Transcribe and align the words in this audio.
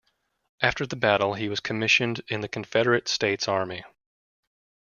After 0.63 0.87
the 0.87 0.95
battle, 0.95 1.35
he 1.35 1.47
was 1.47 1.59
commissioned 1.59 2.21
in 2.27 2.41
the 2.41 2.47
Confederate 2.47 3.07
States 3.07 3.47
Army. 3.47 3.83